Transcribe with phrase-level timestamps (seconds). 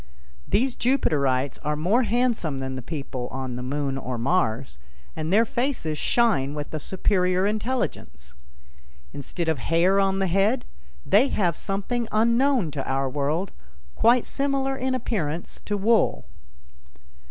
[0.47, 4.79] These Jupiterites are more handsome than the people on the Moon or Mars,
[5.15, 8.33] and their faces shine with a superior intelligence.
[9.13, 10.65] Instead of hair on the head,
[11.05, 13.51] they have something unknown to our world,
[13.93, 16.25] quite similar in appearance to wool.